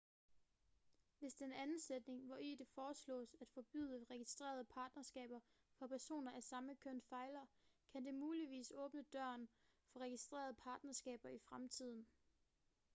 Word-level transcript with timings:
hvis 1.19 1.33
den 1.33 1.51
anden 1.51 1.79
sætning 1.79 2.25
hvori 2.25 2.55
det 2.55 2.67
foreslås 2.67 3.35
at 3.41 3.47
forbyde 3.47 4.05
registrerede 4.11 4.63
partnerskaber 4.65 5.39
for 5.79 5.87
personer 5.87 6.31
af 6.31 6.43
samme 6.43 6.75
køn 6.75 7.01
fejler 7.01 7.45
kan 7.91 8.05
det 8.05 8.13
muligvis 8.15 8.71
åbne 8.75 9.03
døren 9.13 9.49
for 9.91 9.99
registrerede 9.99 10.53
partnerskaber 10.53 11.29
i 11.29 11.39
fremtiden 11.39 12.05